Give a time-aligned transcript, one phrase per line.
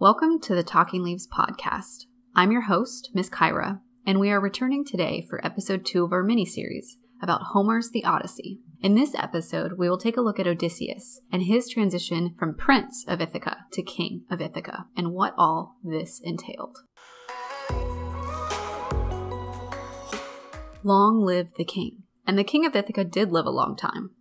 [0.00, 2.06] Welcome to the Talking Leaves podcast.
[2.34, 6.22] I'm your host, Miss Kyra, and we are returning today for episode two of our
[6.22, 8.60] mini series about Homer's The Odyssey.
[8.80, 13.04] In this episode, we will take a look at Odysseus and his transition from Prince
[13.06, 16.78] of Ithaca to King of Ithaca and what all this entailed.
[20.82, 22.04] Long live the king.
[22.26, 24.12] And the king of Ithaca did live a long time.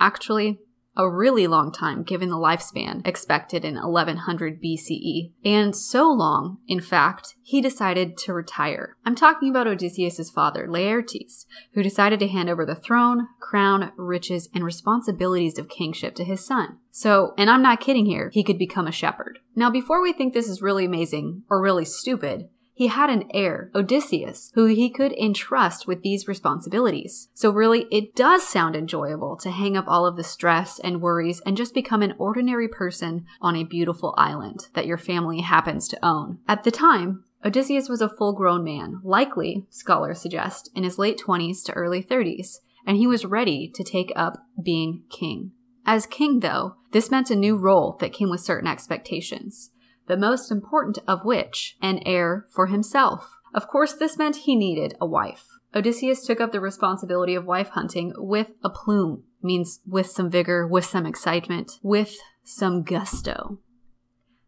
[0.00, 0.58] Actually,
[0.98, 5.32] a really long time given the lifespan expected in 1100 BCE.
[5.44, 8.96] And so long, in fact, he decided to retire.
[9.06, 14.48] I'm talking about Odysseus' father, Laertes, who decided to hand over the throne, crown, riches,
[14.52, 16.78] and responsibilities of kingship to his son.
[16.90, 19.38] So, and I'm not kidding here, he could become a shepherd.
[19.54, 23.72] Now, before we think this is really amazing or really stupid, he had an heir,
[23.74, 27.28] Odysseus, who he could entrust with these responsibilities.
[27.34, 31.40] So really, it does sound enjoyable to hang up all of the stress and worries
[31.44, 36.06] and just become an ordinary person on a beautiful island that your family happens to
[36.06, 36.38] own.
[36.46, 41.20] At the time, Odysseus was a full grown man, likely, scholars suggest, in his late
[41.20, 45.50] 20s to early 30s, and he was ready to take up being king.
[45.84, 49.72] As king, though, this meant a new role that came with certain expectations
[50.08, 53.36] the most important of which, an heir for himself.
[53.54, 55.46] Of course, this meant he needed a wife.
[55.74, 60.66] Odysseus took up the responsibility of wife hunting with a plume, means with some vigor,
[60.66, 63.58] with some excitement, with some gusto.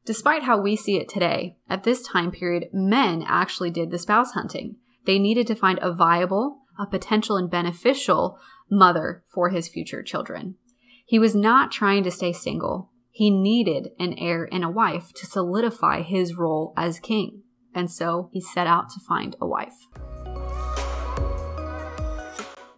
[0.07, 4.33] Despite how we see it today, at this time period, men actually did the spouse
[4.33, 4.77] hunting.
[5.05, 8.39] They needed to find a viable, a potential and beneficial
[8.71, 10.57] mother for his future children.
[11.05, 12.90] He was not trying to stay single.
[13.11, 17.43] He needed an heir and a wife to solidify his role as king,
[17.75, 19.75] and so he set out to find a wife.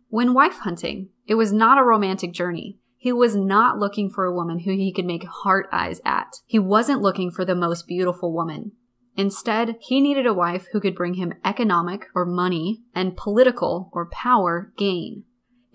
[0.09, 2.79] When wife hunting, it was not a romantic journey.
[2.97, 6.35] He was not looking for a woman who he could make heart eyes at.
[6.47, 8.73] He wasn't looking for the most beautiful woman.
[9.17, 14.09] Instead, he needed a wife who could bring him economic or money and political or
[14.11, 15.25] power gain.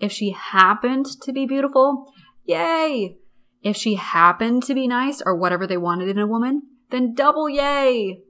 [0.00, 2.12] If she happened to be beautiful,
[2.44, 3.18] yay!
[3.62, 7.48] If she happened to be nice or whatever they wanted in a woman, then double
[7.48, 8.20] yay!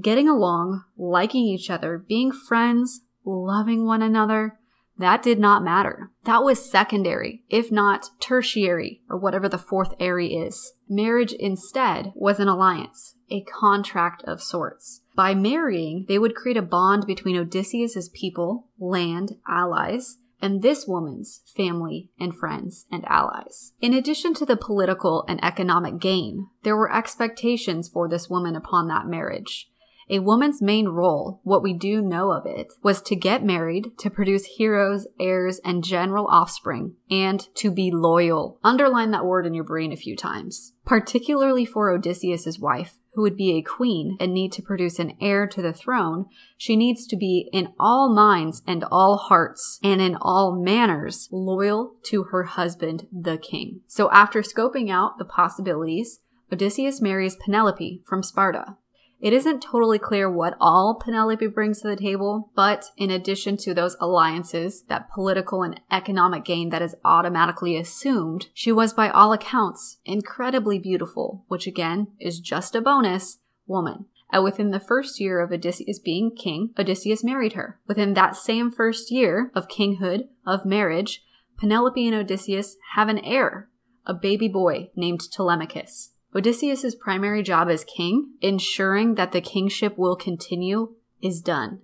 [0.00, 4.58] Getting along, liking each other, being friends, loving one another,
[4.96, 6.10] that did not matter.
[6.24, 10.74] That was secondary, if not tertiary, or whatever the fourth airy is.
[10.88, 15.00] Marriage instead was an alliance, a contract of sorts.
[15.16, 21.40] By marrying, they would create a bond between Odysseus's people, land, allies, and this woman's
[21.56, 23.72] family and friends and allies.
[23.80, 28.86] In addition to the political and economic gain, there were expectations for this woman upon
[28.88, 29.70] that marriage.
[30.10, 34.10] A woman's main role, what we do know of it, was to get married, to
[34.10, 38.58] produce heroes, heirs, and general offspring, and to be loyal.
[38.62, 40.72] Underline that word in your brain a few times.
[40.84, 45.46] Particularly for Odysseus's wife, who would be a queen and need to produce an heir
[45.46, 46.26] to the throne,
[46.58, 51.94] she needs to be in all minds and all hearts and in all manners loyal
[52.02, 53.80] to her husband, the king.
[53.86, 56.20] So after scoping out the possibilities,
[56.52, 58.76] Odysseus marries Penelope from Sparta.
[59.20, 63.72] It isn't totally clear what all Penelope brings to the table, but in addition to
[63.72, 69.32] those alliances, that political and economic gain that is automatically assumed, she was by all
[69.32, 74.06] accounts incredibly beautiful, which again is just a bonus, woman.
[74.32, 77.78] And within the first year of Odysseus being king, Odysseus married her.
[77.86, 81.22] Within that same first year of kinghood, of marriage,
[81.56, 83.70] Penelope and Odysseus have an heir,
[84.06, 86.10] a baby boy named Telemachus.
[86.34, 91.80] Odysseus's primary job as king, ensuring that the kingship will continue, is done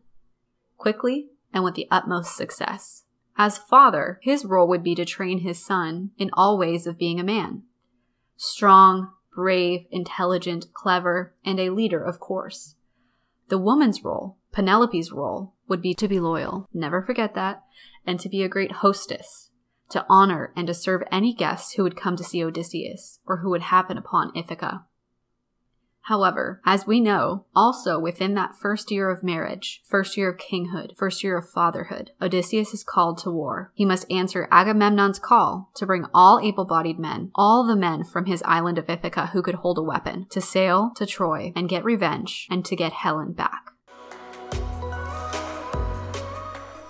[0.80, 3.04] quickly and with the utmost success.
[3.36, 7.20] As father, his role would be to train his son in all ways of being
[7.20, 7.62] a man.
[8.36, 12.74] Strong, brave, intelligent, clever, and a leader, of course.
[13.48, 17.62] The woman's role, Penelope's role, would be to be loyal, never forget that,
[18.06, 19.49] and to be a great hostess,
[19.90, 23.50] to honor and to serve any guests who would come to see Odysseus or who
[23.50, 24.86] would happen upon Ithaca.
[26.04, 30.96] However, as we know, also within that first year of marriage, first year of kinghood,
[30.96, 33.70] first year of fatherhood, Odysseus is called to war.
[33.74, 38.24] He must answer Agamemnon's call to bring all able bodied men, all the men from
[38.24, 41.84] his island of Ithaca who could hold a weapon, to sail to Troy and get
[41.84, 43.70] revenge and to get Helen back.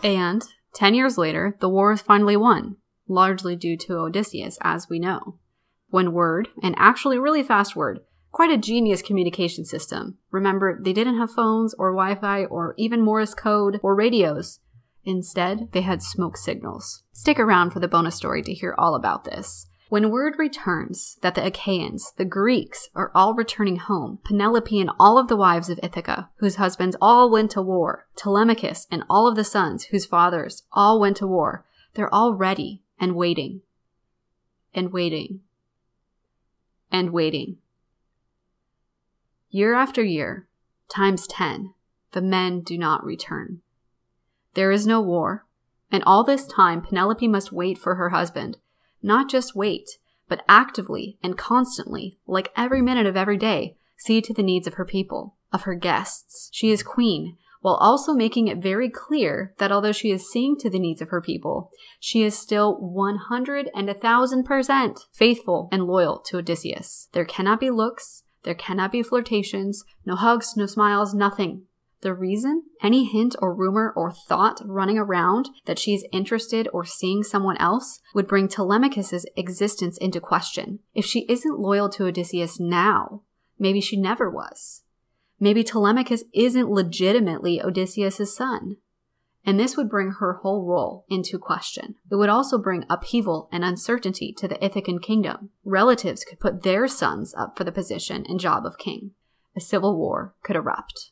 [0.03, 0.43] And,
[0.73, 2.77] ten years later, the war is finally won
[3.11, 5.37] largely due to Odysseus, as we know.
[5.89, 10.19] When word, and actually really fast word, quite a genius communication system.
[10.31, 14.61] Remember, they didn't have phones or Wi Fi or even Morse code or radios.
[15.05, 17.03] Instead, they had smoke signals.
[17.13, 19.67] Stick around for the bonus story to hear all about this.
[19.89, 25.19] When word returns that the Achaeans, the Greeks, are all returning home, Penelope and all
[25.19, 29.35] of the wives of Ithaca, whose husbands all went to war, Telemachus and all of
[29.35, 31.65] the sons, whose fathers all went to war,
[31.95, 33.63] they're all ready and waiting,
[34.75, 35.41] and waiting,
[36.93, 37.57] and waiting.
[39.49, 40.47] Year after year,
[40.89, 41.75] times ten,
[42.13, 43.63] the men do not return.
[44.55, 45.47] There is no war,
[45.91, 48.59] and all this time Penelope must wait for her husband.
[49.03, 49.99] Not just wait,
[50.29, 54.75] but actively and constantly, like every minute of every day, see to the needs of
[54.75, 56.49] her people, of her guests.
[56.53, 60.71] She is queen, while also making it very clear that although she is seeing to
[60.71, 66.39] the needs of her people, she is still 100 and 1000% faithful and loyal to
[66.39, 67.09] Odysseus.
[67.13, 71.65] There cannot be looks, there cannot be flirtations, no hugs, no smiles, nothing.
[72.03, 72.63] The reason?
[72.83, 77.59] Any hint or rumor or thought running around that she is interested or seeing someone
[77.59, 80.79] else would bring Telemachus's existence into question.
[80.95, 83.23] If she isn't loyal to Odysseus now,
[83.59, 84.83] maybe she never was.
[85.43, 88.77] Maybe Telemachus isn't legitimately Odysseus' son.
[89.43, 91.95] And this would bring her whole role into question.
[92.11, 95.49] It would also bring upheaval and uncertainty to the Ithacan kingdom.
[95.65, 99.13] Relatives could put their sons up for the position and job of king.
[99.57, 101.11] A civil war could erupt.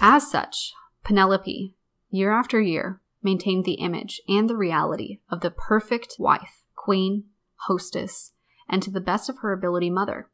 [0.00, 0.72] As such,
[1.02, 1.74] Penelope,
[2.08, 7.24] year after year, maintained the image and the reality of the perfect wife, queen,
[7.66, 8.30] hostess,
[8.68, 10.29] and to the best of her ability, mother.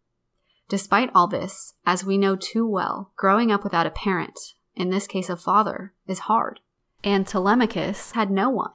[0.69, 4.39] Despite all this, as we know too well, growing up without a parent,
[4.75, 6.61] in this case a father, is hard.
[7.05, 8.73] And Telemachus had no one,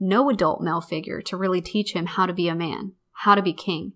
[0.00, 3.42] no adult male figure to really teach him how to be a man, how to
[3.42, 3.92] be king.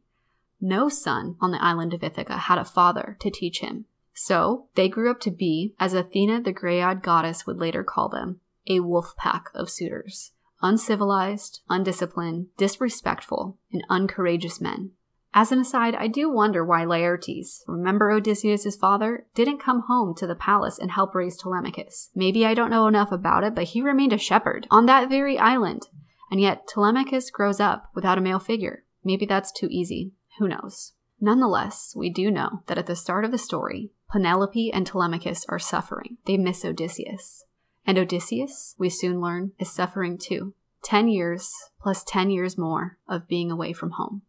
[0.61, 3.87] No son on the island of Ithaca had a father to teach him.
[4.13, 8.11] So they grew up to be, as Athena the grey eyed goddess would later call
[8.11, 10.33] them, a wolf pack of suitors.
[10.61, 14.91] Uncivilized, undisciplined, disrespectful, and uncourageous men.
[15.33, 20.27] As an aside, I do wonder why Laertes, remember Odysseus' father, didn't come home to
[20.27, 22.11] the palace and help raise Telemachus.
[22.15, 25.39] Maybe I don't know enough about it, but he remained a shepherd on that very
[25.39, 25.87] island.
[26.33, 28.85] And yet Telemachus grows up without a male figure.
[29.05, 30.13] Maybe that's too easy.
[30.39, 30.95] Who knows?
[31.21, 35.59] Nonetheless, we do know that at the start of the story, Penelope and Telemachus are
[35.59, 36.17] suffering.
[36.27, 37.45] They miss Odysseus.
[37.87, 40.55] And Odysseus, we soon learn, is suffering too.
[40.83, 44.23] 10 years plus 10 years more of being away from home.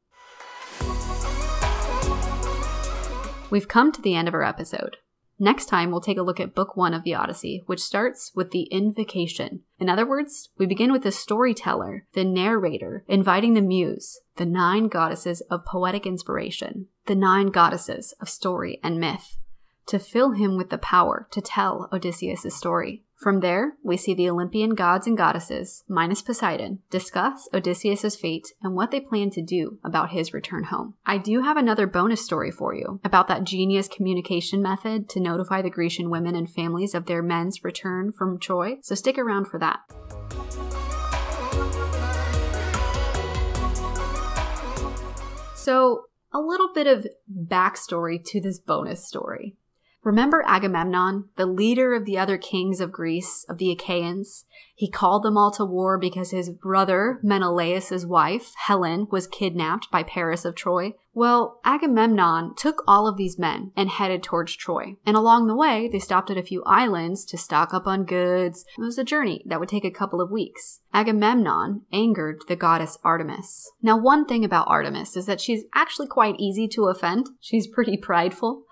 [3.51, 4.95] We've come to the end of our episode.
[5.37, 8.51] Next time, we'll take a look at Book One of the Odyssey, which starts with
[8.51, 9.63] the invocation.
[9.77, 14.87] In other words, we begin with the storyteller, the narrator, inviting the muse, the nine
[14.87, 19.35] goddesses of poetic inspiration, the nine goddesses of story and myth
[19.87, 23.03] to fill him with the power to tell Odysseus' story.
[23.21, 28.73] From there, we see the Olympian gods and goddesses, minus Poseidon, discuss Odysseus' fate and
[28.73, 30.95] what they plan to do about his return home.
[31.05, 35.61] I do have another bonus story for you about that genius communication method to notify
[35.61, 39.59] the Grecian women and families of their men's return from Troy, so stick around for
[39.59, 39.81] that.
[45.53, 49.57] So, a little bit of backstory to this bonus story.
[50.03, 54.45] Remember Agamemnon, the leader of the other kings of Greece, of the Achaeans?
[54.73, 60.01] He called them all to war because his brother, Menelaus' wife, Helen, was kidnapped by
[60.01, 60.93] Paris of Troy.
[61.13, 64.95] Well, Agamemnon took all of these men and headed towards Troy.
[65.05, 68.65] And along the way, they stopped at a few islands to stock up on goods.
[68.79, 70.79] It was a journey that would take a couple of weeks.
[70.95, 73.71] Agamemnon angered the goddess Artemis.
[73.83, 77.29] Now, one thing about Artemis is that she's actually quite easy to offend.
[77.39, 78.63] She's pretty prideful.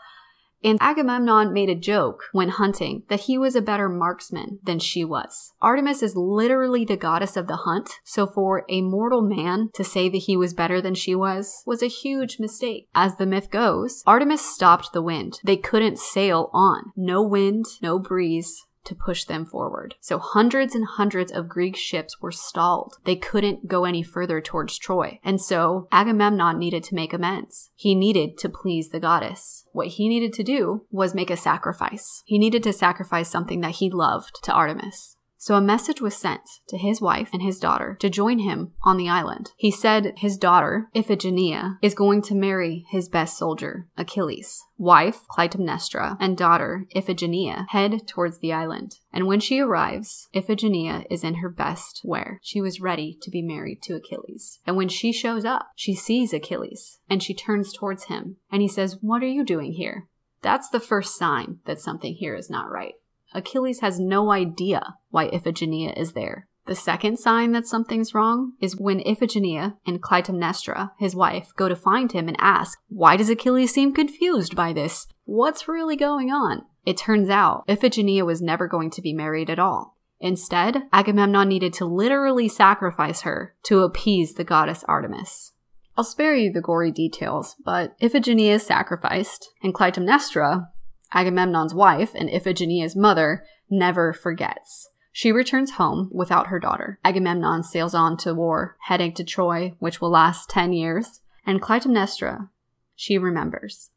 [0.64, 5.06] And Agamemnon made a joke when hunting that he was a better marksman than she
[5.06, 5.54] was.
[5.62, 10.10] Artemis is literally the goddess of the hunt, so for a mortal man to say
[10.10, 12.88] that he was better than she was was a huge mistake.
[12.94, 15.40] As the myth goes, Artemis stopped the wind.
[15.44, 16.92] They couldn't sail on.
[16.96, 19.96] No wind, no breeze, to push them forward.
[20.02, 22.98] So hundreds and hundreds of Greek ships were stalled.
[23.06, 25.20] They couldn't go any further towards Troy.
[25.24, 27.72] And so Agamemnon needed to make amends.
[27.76, 29.66] He needed to please the goddess.
[29.72, 32.24] What he needed to do was make a sacrifice.
[32.26, 35.16] He needed to sacrifice something that he loved to Artemis.
[35.42, 38.98] So a message was sent to his wife and his daughter to join him on
[38.98, 39.54] the island.
[39.56, 44.62] He said his daughter, Iphigenia, is going to marry his best soldier, Achilles.
[44.78, 48.96] Wife, Clytemnestra, and daughter, Iphigenia, head towards the island.
[49.14, 52.42] And when she arrives, Iphigenia is in her best wear.
[52.44, 54.60] She was ready to be married to Achilles.
[54.68, 58.68] And when she shows up, she sees Achilles and she turns towards him and he
[58.68, 60.10] says, What are you doing here?
[60.42, 62.94] That's the first sign that something here is not right.
[63.34, 66.48] Achilles has no idea why Iphigenia is there.
[66.66, 71.76] The second sign that something's wrong is when Iphigenia and Clytemnestra, his wife, go to
[71.76, 75.08] find him and ask, Why does Achilles seem confused by this?
[75.26, 76.66] What's really going on?
[76.86, 79.96] It turns out Iphigenia was never going to be married at all.
[80.20, 85.54] Instead, Agamemnon needed to literally sacrifice her to appease the goddess Artemis.
[85.98, 90.68] I'll spare you the gory details, but Iphigenia is sacrificed, and Clytemnestra,
[91.14, 94.90] Agamemnon's wife and Iphigenia's mother, never forgets.
[95.12, 97.00] She returns home without her daughter.
[97.04, 102.50] Agamemnon sails on to war, heading to Troy, which will last 10 years, and Clytemnestra,
[102.96, 103.90] she remembers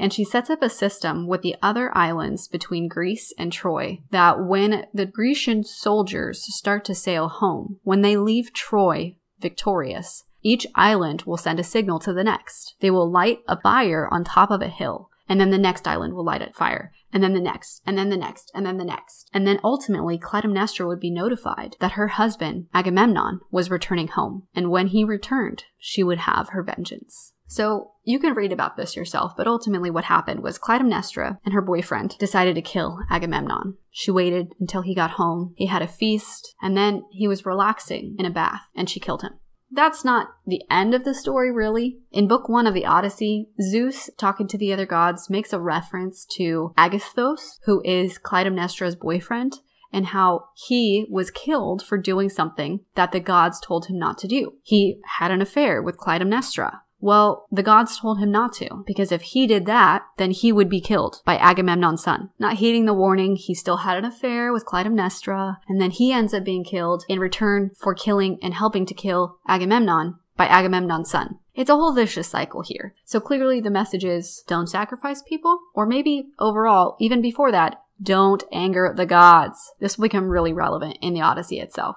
[0.00, 4.42] and she sets up a system with the other islands between Greece and Troy that
[4.42, 11.24] when the Grecian soldiers start to sail home, when they leave Troy victorious, each island
[11.26, 12.76] will send a signal to the next.
[12.80, 16.12] They will light a fire on top of a hill, and then the next island
[16.12, 18.84] will light a fire, and then the next, and then the next, and then the
[18.84, 19.30] next.
[19.32, 24.70] And then ultimately, Clytemnestra would be notified that her husband, Agamemnon, was returning home, and
[24.70, 27.32] when he returned, she would have her vengeance.
[27.46, 31.60] So you can read about this yourself, but ultimately what happened was Clytemnestra and her
[31.62, 33.76] boyfriend decided to kill Agamemnon.
[33.90, 38.14] She waited until he got home, he had a feast, and then he was relaxing
[38.20, 39.39] in a bath, and she killed him.
[39.72, 41.98] That's not the end of the story, really.
[42.10, 46.26] In Book 1 of the Odyssey, Zeus, talking to the other gods, makes a reference
[46.36, 49.60] to Aegisthus, who is Clytemnestra's boyfriend,
[49.92, 54.28] and how he was killed for doing something that the gods told him not to
[54.28, 54.54] do.
[54.62, 56.80] He had an affair with Clytemnestra.
[57.00, 60.68] Well, the gods told him not to, because if he did that, then he would
[60.68, 62.30] be killed by Agamemnon's son.
[62.38, 66.34] Not heeding the warning, he still had an affair with Clytemnestra, and then he ends
[66.34, 71.38] up being killed in return for killing and helping to kill Agamemnon by Agamemnon's son.
[71.54, 72.94] It's a whole vicious cycle here.
[73.04, 78.44] So clearly the message is don't sacrifice people, or maybe overall, even before that, don't
[78.52, 79.72] anger the gods.
[79.80, 81.96] This will become really relevant in the Odyssey itself.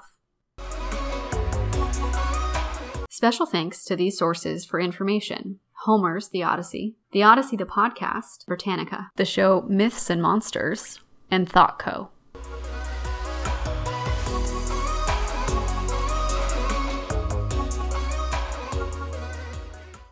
[3.16, 9.12] Special thanks to these sources for information Homer's The Odyssey, The Odyssey the Podcast, Britannica,
[9.18, 12.10] the show Myths and Monsters, and ThoughtCo.